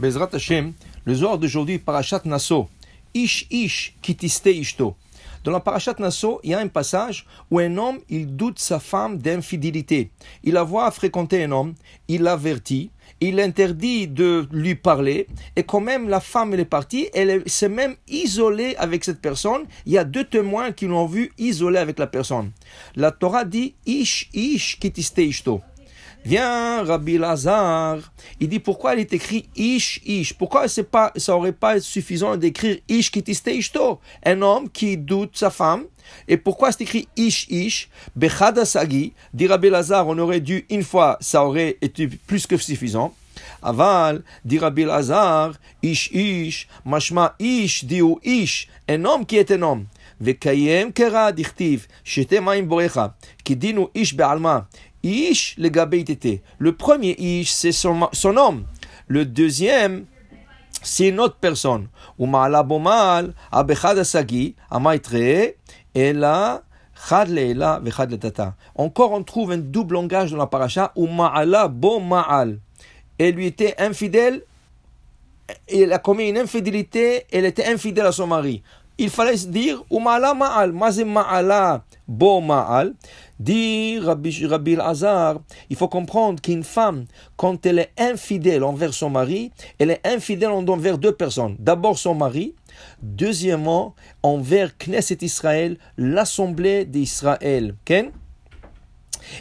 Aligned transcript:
Bezrat 0.00 0.30
Hashem, 0.32 0.72
le 1.04 1.14
Zohar 1.14 1.36
d'aujourd'hui, 1.36 1.78
Parashat 1.78 2.22
Naso, 2.24 2.70
Ish 3.12 3.46
Ish 3.50 3.94
Kitiste 4.00 4.46
Ishto. 4.46 4.96
Dans 5.44 5.52
la 5.52 5.60
Parashat 5.60 5.96
Naso, 5.98 6.40
il 6.42 6.50
y 6.50 6.54
a 6.54 6.58
un 6.58 6.68
passage 6.68 7.26
où 7.50 7.58
un 7.58 7.76
homme, 7.76 7.98
il 8.08 8.34
doute 8.34 8.58
sa 8.58 8.80
femme 8.80 9.18
d'infidélité. 9.18 10.10
Il 10.42 10.54
la 10.54 10.62
voit 10.62 10.90
fréquenter 10.90 11.44
un 11.44 11.52
homme, 11.52 11.74
il 12.08 12.22
l'avertit, 12.22 12.90
il 13.20 13.38
interdit 13.40 14.08
de 14.08 14.48
lui 14.50 14.74
parler, 14.74 15.26
et 15.54 15.64
quand 15.64 15.82
même 15.82 16.08
la 16.08 16.20
femme 16.20 16.54
est 16.54 16.64
partie, 16.64 17.10
elle 17.12 17.42
s'est 17.44 17.68
même 17.68 17.96
isolée 18.08 18.76
avec 18.76 19.04
cette 19.04 19.20
personne. 19.20 19.64
Il 19.84 19.92
y 19.92 19.98
a 19.98 20.04
deux 20.04 20.24
témoins 20.24 20.72
qui 20.72 20.86
l'ont 20.86 21.04
vu 21.04 21.30
isolée 21.36 21.78
avec 21.78 21.98
la 21.98 22.06
personne. 22.06 22.52
La 22.96 23.10
Torah 23.10 23.44
dit 23.44 23.74
Ish 23.84 24.30
Ish 24.32 24.78
Kitiste 24.78 25.18
Ishto. 25.18 25.60
Viens, 26.24 26.84
Rabbi 26.84 27.16
Lazar. 27.16 27.98
Il 28.40 28.48
dit 28.48 28.58
pourquoi 28.58 28.94
il 28.94 29.00
est 29.00 29.12
écrit 29.12 29.48
Ish 29.56 30.02
Ish? 30.04 30.34
Pourquoi 30.34 30.68
c'est 30.68 30.84
pas, 30.84 31.12
ça 31.16 31.34
aurait 31.34 31.52
pas 31.52 31.76
été 31.76 31.84
suffisant 31.84 32.36
d'écrire 32.36 32.76
Ish 32.88 33.10
kitiste 33.10 33.46
ishto? 33.46 34.00
Un 34.24 34.42
homme 34.42 34.68
qui 34.68 34.98
doute 34.98 35.36
sa 35.36 35.48
femme. 35.48 35.84
Et 36.28 36.36
pourquoi 36.36 36.72
c'est 36.72 36.82
écrit 36.82 37.08
Ish 37.16 37.46
Ish? 37.48 37.88
Bechada 38.14 38.66
Sagi. 38.66 39.14
Dit 39.32 39.46
Rabbi 39.46 39.70
Lazar, 39.70 40.06
on 40.08 40.18
aurait 40.18 40.40
dû 40.40 40.66
une 40.68 40.82
fois, 40.82 41.16
ça 41.20 41.44
aurait 41.44 41.78
été 41.80 42.06
plus 42.06 42.46
que 42.46 42.58
suffisant. 42.58 43.14
Aval, 43.62 44.22
dit 44.44 44.58
Rabbi 44.58 44.84
Lazar, 44.84 45.54
Ish 45.82 46.10
Ish, 46.12 46.68
mashma 46.84 47.34
Ish, 47.38 47.84
diou 47.84 48.20
Ish, 48.22 48.68
un 48.88 49.04
homme 49.06 49.24
qui 49.24 49.38
est 49.38 49.50
un 49.50 49.62
homme. 49.62 49.86
Vekayem 50.20 50.92
kera 50.92 51.32
dichtiv, 51.32 51.86
shete 52.04 52.42
maim 52.44 52.66
borecha, 52.68 53.16
qui 53.42 53.56
dit 53.56 53.72
nous 53.72 53.88
Ish 53.94 54.14
be'alma, 54.14 54.68
Ish 55.02 55.56
le. 55.58 55.70
Le 56.58 56.72
premier 56.76 57.16
Ish, 57.18 57.50
c'est 57.50 57.72
son, 57.72 58.08
son 58.12 58.36
homme. 58.36 58.64
Le 59.08 59.24
deuxième, 59.24 60.06
c'est 60.82 61.08
une 61.08 61.20
autre 61.20 61.36
personne. 61.40 61.88
Bomal, 62.18 63.34
abechad 63.50 63.98
asagi, 63.98 64.54
amaitre. 64.70 65.54
Encore, 68.74 69.12
on 69.12 69.22
trouve 69.22 69.52
un 69.52 69.58
double 69.58 69.94
langage 69.94 70.30
dans 70.30 70.36
la 70.36 70.46
paracha. 70.46 70.92
Elle 73.18 73.34
lui 73.34 73.46
était 73.46 73.74
infidèle, 73.78 74.42
elle 75.68 75.92
a 75.92 75.98
commis 75.98 76.28
une 76.28 76.38
infidélité, 76.38 77.24
elle 77.32 77.44
était 77.46 77.66
infidèle 77.66 78.06
à 78.06 78.12
son 78.12 78.26
mari. 78.26 78.62
Il 79.02 79.08
fallait 79.08 79.38
se 79.38 79.46
dire, 79.46 79.82
uma'ala 79.90 80.34
ma'al, 80.34 80.72
mazim 80.72 81.10
ma'ala 81.10 81.84
bo 82.06 82.42
ma'al. 82.42 82.92
Dit 83.38 83.98
Rabbi, 83.98 84.44
Rabbi 84.44 84.76
Hazar, 84.76 85.40
il 85.70 85.76
faut 85.76 85.88
comprendre 85.88 86.38
qu'une 86.42 86.62
femme, 86.62 87.06
quand 87.38 87.64
elle 87.64 87.78
est 87.78 87.92
infidèle 87.96 88.62
envers 88.62 88.92
son 88.92 89.08
mari, 89.08 89.52
elle 89.78 89.92
est 89.92 90.06
infidèle 90.06 90.50
envers 90.50 90.98
deux 90.98 91.12
personnes. 91.12 91.56
D'abord 91.58 91.98
son 91.98 92.14
mari, 92.14 92.54
deuxièmement 93.00 93.94
envers 94.22 94.76
Knesset 94.76 95.16
Israël, 95.22 95.78
l'assemblée 95.96 96.84
d'Israël. 96.84 97.76
Okay? 97.80 98.10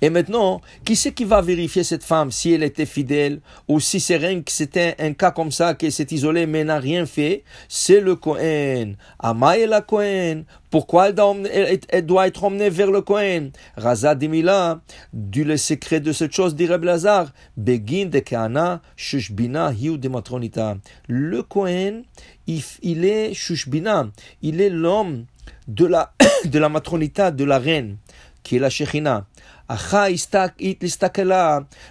Et 0.00 0.10
maintenant, 0.10 0.60
qui 0.84 0.96
c'est 0.96 1.12
qui 1.12 1.24
va 1.24 1.40
vérifier 1.40 1.84
cette 1.84 2.04
femme 2.04 2.30
si 2.30 2.52
elle 2.52 2.62
était 2.62 2.86
fidèle 2.86 3.40
ou 3.68 3.80
si 3.80 4.00
c'est 4.00 4.18
que 4.18 4.52
c'était 4.52 4.94
un 4.98 5.12
cas 5.12 5.30
comme 5.30 5.52
ça 5.52 5.74
qu'elle 5.74 5.92
s'est 5.92 6.06
isolée 6.10 6.46
mais 6.46 6.64
n'a 6.64 6.78
rien 6.78 7.06
fait? 7.06 7.44
C'est 7.68 8.00
le 8.00 8.16
Kohen. 8.16 8.96
Amaï 9.18 9.66
la 9.66 9.80
Kohen. 9.80 10.44
Pourquoi 10.70 11.10
elle 11.10 12.04
doit, 12.04 12.26
être 12.26 12.42
emmenée 12.42 12.68
vers 12.68 12.90
le 12.90 13.00
Kohen 13.00 13.52
Raza 13.76 14.16
Dimila, 14.16 14.80
du 15.12 15.44
le 15.44 15.56
secret 15.56 16.00
de 16.00 16.10
cette 16.12 16.32
chose, 16.32 16.56
dit 16.56 16.66
Rabbi 16.66 16.86
Lazar, 16.86 17.32
Begin 17.56 18.06
de 18.06 18.18
Kana, 18.18 18.82
Shushbina, 18.96 19.72
Hiu 19.72 19.98
de 19.98 20.08
Matronita. 20.08 20.76
Le 21.06 21.44
Kohen, 21.44 22.02
il, 22.48 23.04
est 23.04 23.34
Shushbina, 23.34 24.08
il 24.42 24.60
est 24.60 24.70
l'homme 24.70 25.26
de 25.68 25.86
la, 25.86 26.12
de 26.44 26.58
la 26.58 26.68
matronita, 26.68 27.30
de 27.30 27.44
la 27.44 27.58
reine, 27.58 27.96
qui 28.42 28.56
est 28.56 28.58
la 28.58 28.70
Shechina. 28.70 29.26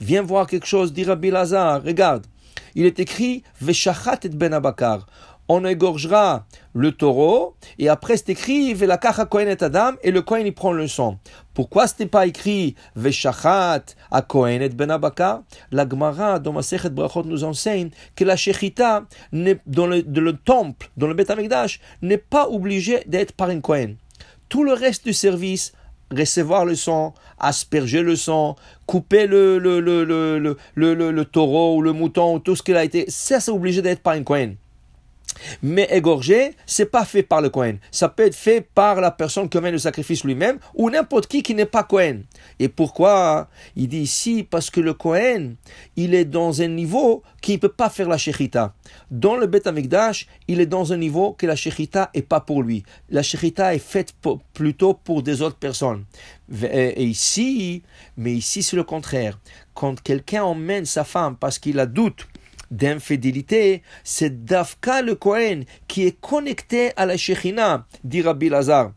Viens 0.00 0.22
voir 0.22 0.46
quelque 0.46 0.66
chose, 0.66 0.92
dit 0.92 1.04
Rabbi 1.04 1.30
Lazar. 1.30 1.82
Regarde. 1.82 2.26
Il 2.74 2.84
est 2.84 3.00
écrit 3.00 3.42
Veshachat 3.60 4.18
et 4.24 4.28
ben 4.28 4.52
Abakar. 4.52 5.06
On 5.48 5.64
égorgera 5.64 6.44
le 6.74 6.90
taureau, 6.90 7.54
et 7.78 7.88
après 7.88 8.16
c'est 8.16 8.30
écrit 8.30 8.74
Velakach 8.74 9.24
Kohen 9.28 9.48
et 9.48 9.62
Adam, 9.62 9.92
et 10.02 10.10
le 10.10 10.20
Kohen 10.20 10.44
il 10.44 10.52
prend 10.52 10.72
le 10.72 10.88
sang. 10.88 11.18
Pourquoi 11.54 11.86
ce 11.86 11.94
n'est 12.00 12.08
pas 12.08 12.26
écrit 12.26 12.74
Veshachat 12.96 13.84
a 14.10 14.22
Kohen 14.22 14.60
et 14.60 14.68
Ben 14.68 14.90
Abakar? 14.90 15.42
La 15.70 15.88
Gemara 15.88 16.40
dans 16.40 16.52
Masechet 16.52 16.90
Brachot 16.90 17.22
nous 17.22 17.44
enseigne 17.44 17.90
que 18.16 18.24
la 18.24 18.36
Shechita 18.36 19.04
dans 19.32 19.86
le, 19.86 20.32
temple, 20.32 20.90
dans 20.96 21.06
le 21.06 21.14
Beth 21.14 21.32
n'est 22.02 22.18
pas 22.18 22.48
obligée 22.48 23.04
d'être 23.06 23.32
par 23.32 23.48
un 23.48 23.60
Kohen. 23.60 23.96
Tout 24.48 24.64
le 24.64 24.72
reste 24.72 25.04
du 25.04 25.12
service 25.12 25.72
recevoir 26.10 26.64
le 26.64 26.74
sang, 26.74 27.14
asperger 27.38 28.02
le 28.02 28.16
sang, 28.16 28.56
couper 28.86 29.26
le, 29.26 29.58
le, 29.58 29.80
le, 29.80 30.04
le, 30.04 31.24
taureau 31.24 31.76
ou 31.76 31.82
le 31.82 31.92
mouton, 31.92 32.38
tout 32.40 32.56
ce 32.56 32.62
qu'il 32.62 32.76
a 32.76 32.84
été, 32.84 33.06
ça 33.08 33.40
c'est 33.40 33.50
obligé 33.50 33.82
d'être 33.82 34.02
par 34.02 34.14
un 34.14 34.22
Cohen. 34.22 34.54
Mais 35.62 35.88
égorger, 35.90 36.54
c'est 36.66 36.86
pas 36.86 37.04
fait 37.04 37.22
par 37.22 37.40
le 37.40 37.50
Cohen. 37.50 37.76
Ça 37.90 38.08
peut 38.08 38.26
être 38.26 38.34
fait 38.34 38.60
par 38.60 39.00
la 39.00 39.10
personne 39.10 39.48
qui 39.48 39.58
met 39.58 39.70
le 39.70 39.78
sacrifice 39.78 40.24
lui-même 40.24 40.58
ou 40.74 40.90
n'importe 40.90 41.26
qui 41.26 41.42
qui 41.42 41.54
n'est 41.54 41.66
pas 41.66 41.82
Cohen. 41.84 42.22
Et 42.58 42.68
pourquoi? 42.68 43.48
Il 43.74 43.88
dit 43.88 44.00
ici 44.00 44.46
parce 44.48 44.70
que 44.70 44.80
le 44.80 44.94
Cohen, 44.94 45.54
il 45.96 46.14
est 46.14 46.24
dans 46.24 46.62
un 46.62 46.68
niveau 46.68 47.22
qui 47.40 47.52
ne 47.52 47.58
peut 47.58 47.68
pas 47.68 47.90
faire 47.90 48.08
la 48.08 48.18
shechita. 48.18 48.74
Dans 49.10 49.36
le 49.36 49.46
Bet 49.46 49.68
Amikdash, 49.68 50.26
il 50.48 50.60
est 50.60 50.66
dans 50.66 50.92
un 50.92 50.96
niveau 50.96 51.32
que 51.32 51.46
la 51.46 51.56
shechita 51.56 52.10
est 52.14 52.22
pas 52.22 52.40
pour 52.40 52.62
lui. 52.62 52.84
La 53.10 53.22
shechita 53.22 53.74
est 53.74 53.78
faite 53.78 54.14
plutôt 54.52 54.94
pour 54.94 55.22
des 55.22 55.42
autres 55.42 55.56
personnes. 55.56 56.04
Et 56.62 57.04
ici, 57.04 57.82
mais 58.16 58.32
ici 58.32 58.62
c'est 58.62 58.76
le 58.76 58.84
contraire. 58.84 59.38
Quand 59.74 60.00
quelqu'un 60.00 60.44
emmène 60.44 60.84
sa 60.84 61.04
femme 61.04 61.36
parce 61.36 61.58
qu'il 61.58 61.78
a 61.78 61.86
doute 61.86 62.26
d'infidélité, 62.70 63.82
c'est 64.04 64.44
Dafka 64.44 65.02
le 65.02 65.14
Kohen 65.14 65.64
qui 65.88 66.06
est 66.06 66.20
connecté 66.20 66.92
à 66.96 67.06
la 67.06 67.16
Shechina, 67.16 67.86
dit 68.04 68.22
Rabbi 68.22 68.48
Lazar. 68.48 68.92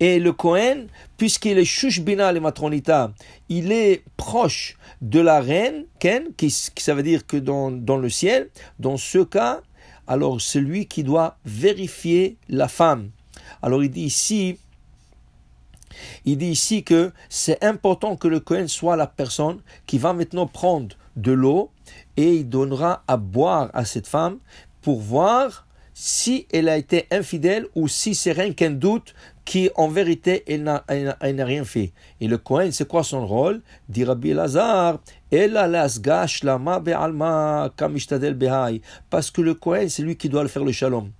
Et 0.00 0.18
le 0.18 0.32
Kohen, 0.32 0.88
puisqu'il 1.16 1.58
est 1.58 1.64
Shushbina 1.64 2.32
le 2.32 2.40
matronita, 2.40 3.12
il 3.48 3.72
est 3.72 4.02
proche 4.16 4.76
de 5.00 5.20
la 5.20 5.40
reine, 5.40 5.86
Ken, 5.98 6.34
qui, 6.36 6.50
ça 6.50 6.94
veut 6.94 7.02
dire 7.02 7.26
que 7.26 7.36
dans, 7.36 7.70
dans 7.70 7.96
le 7.96 8.10
ciel, 8.10 8.50
dans 8.78 8.96
ce 8.96 9.18
cas, 9.18 9.62
alors 10.06 10.40
c'est 10.40 10.60
lui 10.60 10.86
qui 10.86 11.04
doit 11.04 11.38
vérifier 11.44 12.36
la 12.48 12.68
femme. 12.68 13.10
Alors 13.62 13.82
il 13.82 13.90
dit 13.90 14.02
ici, 14.02 14.58
il 16.24 16.38
dit 16.38 16.50
ici 16.50 16.84
que 16.84 17.12
c'est 17.28 17.62
important 17.64 18.16
que 18.16 18.28
le 18.28 18.40
Kohen 18.40 18.68
soit 18.68 18.96
la 18.96 19.06
personne 19.06 19.60
qui 19.86 19.98
va 19.98 20.12
maintenant 20.12 20.46
prendre 20.46 20.96
de 21.16 21.32
l'eau 21.32 21.70
et 22.16 22.36
il 22.36 22.48
donnera 22.48 23.02
à 23.06 23.16
boire 23.16 23.70
à 23.74 23.84
cette 23.84 24.06
femme 24.06 24.38
pour 24.80 25.00
voir 25.00 25.66
si 25.94 26.46
elle 26.52 26.68
a 26.68 26.78
été 26.78 27.06
infidèle 27.10 27.66
ou 27.74 27.86
si 27.88 28.14
c'est 28.14 28.32
rien 28.32 28.52
qu'un 28.52 28.70
doute 28.70 29.14
qui 29.44 29.70
en 29.74 29.88
vérité 29.88 30.44
elle 30.46 30.62
n'a, 30.62 30.84
rien 31.44 31.64
fait. 31.64 31.92
Et 32.20 32.28
le 32.28 32.38
Kohen, 32.38 32.72
c'est 32.72 32.88
quoi 32.88 33.04
son 33.04 33.26
rôle? 33.26 33.60
Dit 33.88 34.04
Rabbi 34.04 34.32
Lazar, 34.32 35.00
parce 39.10 39.30
que 39.30 39.40
le 39.40 39.54
Kohen, 39.54 39.88
c'est 39.88 40.02
lui 40.02 40.16
qui 40.16 40.28
doit 40.28 40.42
le 40.42 40.48
faire 40.48 40.64
le 40.64 40.72
shalom. 40.72 41.10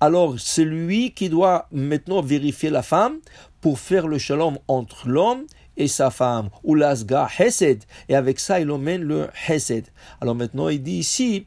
Alors, 0.00 0.34
c'est 0.38 0.64
lui 0.64 1.12
qui 1.12 1.28
doit 1.28 1.68
maintenant 1.70 2.20
vérifier 2.22 2.70
la 2.70 2.82
femme 2.82 3.18
pour 3.60 3.78
faire 3.78 4.08
le 4.08 4.18
shalom 4.18 4.58
entre 4.68 5.08
l'homme 5.08 5.44
et 5.76 5.88
sa 5.88 6.10
femme, 6.10 6.50
ou 6.62 6.74
l'asga 6.74 7.28
hesed, 7.38 7.84
et 8.08 8.14
avec 8.14 8.38
ça 8.40 8.60
il 8.60 8.70
emmène 8.70 9.02
le 9.02 9.28
hesed. 9.48 9.86
Alors 10.20 10.34
maintenant 10.34 10.68
il 10.68 10.82
dit 10.82 10.98
ici, 10.98 11.46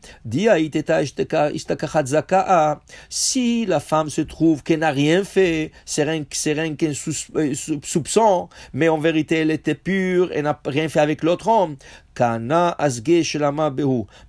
si 3.10 3.66
la 3.66 3.80
femme 3.80 4.10
se 4.10 4.22
trouve 4.22 4.64
qu'elle 4.64 4.80
n'a 4.80 4.92
rien 4.92 5.24
fait, 5.24 5.72
c'est 5.86 6.04
rien, 6.04 6.24
rien 6.46 6.76
qu'un 6.76 6.94
euh, 7.36 7.54
soupçon, 7.84 8.50
mais 8.74 8.90
en 8.90 8.98
vérité 8.98 9.36
elle 9.38 9.52
était 9.52 9.76
pure, 9.76 10.30
elle 10.34 10.44
n'a 10.44 10.60
rien 10.66 10.90
fait 10.90 11.00
avec 11.00 11.24
l'autre 11.24 11.48
homme, 11.48 11.76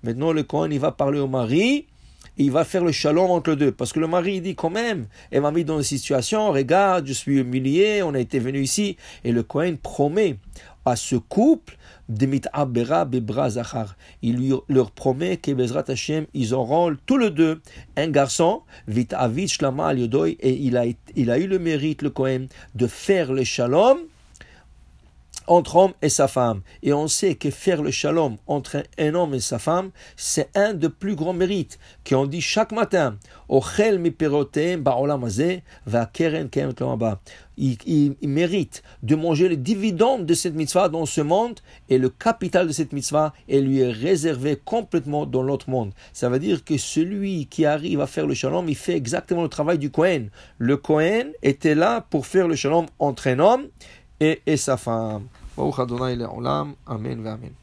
Maintenant 0.02 0.32
le 0.32 0.42
Kohen 0.42 0.72
il 0.72 0.80
va 0.80 0.92
parler 0.92 1.18
au 1.18 1.28
mari, 1.28 1.86
il 2.36 2.50
va 2.50 2.64
faire 2.64 2.84
le 2.84 2.92
shalom 2.92 3.30
entre 3.30 3.50
les 3.50 3.56
deux. 3.56 3.72
Parce 3.72 3.92
que 3.92 4.00
le 4.00 4.06
mari 4.06 4.40
dit 4.40 4.54
quand 4.54 4.70
même, 4.70 5.06
elle 5.30 5.42
m'a 5.42 5.50
mis 5.50 5.64
dans 5.64 5.78
une 5.78 5.82
situation, 5.82 6.50
regarde, 6.50 7.06
je 7.06 7.12
suis 7.12 7.38
humilié, 7.38 8.02
on 8.02 8.14
a 8.14 8.20
été 8.20 8.38
venu 8.38 8.60
ici. 8.60 8.96
Et 9.24 9.32
le 9.32 9.42
Kohen 9.42 9.76
promet 9.76 10.36
à 10.84 10.96
ce 10.96 11.16
couple. 11.16 11.76
Il 12.10 12.18
lui, 14.36 14.52
leur 14.68 14.90
promet 14.90 15.38
que 15.38 15.52
Bezrat 15.52 15.84
Hashem, 15.88 16.26
ils 16.34 16.52
auront 16.52 16.94
tous 17.06 17.16
les 17.16 17.30
deux 17.30 17.62
un 17.96 18.10
garçon, 18.10 18.60
vit 18.86 19.08
avid 19.12 19.48
shlama 19.48 19.94
et 19.94 20.52
il 20.52 20.76
a, 20.76 20.84
il 21.16 21.30
a 21.30 21.38
eu 21.38 21.46
le 21.46 21.58
mérite, 21.58 22.02
le 22.02 22.10
Kohen, 22.10 22.48
de 22.74 22.86
faire 22.86 23.32
le 23.32 23.42
shalom 23.42 24.00
entre 25.46 25.76
homme 25.76 25.92
et 26.02 26.08
sa 26.08 26.28
femme. 26.28 26.62
Et 26.82 26.92
on 26.92 27.08
sait 27.08 27.34
que 27.34 27.50
faire 27.50 27.82
le 27.82 27.90
shalom 27.90 28.36
entre 28.46 28.84
un 28.98 29.14
homme 29.14 29.34
et 29.34 29.40
sa 29.40 29.58
femme, 29.58 29.90
c'est 30.16 30.48
un 30.54 30.74
des 30.74 30.88
plus 30.88 31.14
grands 31.14 31.32
mérites 31.32 31.78
qu'on 32.08 32.26
dit 32.26 32.40
chaque 32.40 32.72
matin. 32.72 33.16
Il, 37.56 37.76
il, 37.86 38.28
mérite 38.28 38.82
de 39.02 39.14
manger 39.14 39.48
les 39.48 39.56
dividendes 39.56 40.26
de 40.26 40.34
cette 40.34 40.54
mitzvah 40.54 40.88
dans 40.88 41.06
ce 41.06 41.20
monde 41.20 41.60
et 41.88 41.98
le 41.98 42.08
capital 42.08 42.66
de 42.66 42.72
cette 42.72 42.92
mitzvah 42.92 43.32
est 43.48 43.60
lui 43.60 43.84
réservé 43.84 44.56
complètement 44.56 45.24
dans 45.24 45.42
l'autre 45.42 45.70
monde. 45.70 45.92
Ça 46.12 46.28
veut 46.28 46.40
dire 46.40 46.64
que 46.64 46.76
celui 46.78 47.46
qui 47.46 47.64
arrive 47.64 48.00
à 48.00 48.06
faire 48.06 48.26
le 48.26 48.34
shalom, 48.34 48.68
il 48.68 48.76
fait 48.76 48.96
exactement 48.96 49.42
le 49.42 49.48
travail 49.48 49.78
du 49.78 49.90
Kohen. 49.90 50.30
Le 50.58 50.76
Kohen 50.76 51.32
était 51.42 51.76
là 51.76 52.00
pour 52.00 52.26
faire 52.26 52.48
le 52.48 52.56
shalom 52.56 52.86
entre 52.98 53.28
un 53.28 53.38
homme 53.38 53.68
et, 54.20 54.42
et 54.46 54.56
sa 54.56 54.76
femme. 54.76 55.26
Amen, 56.86 57.22
Amen. 57.22 57.52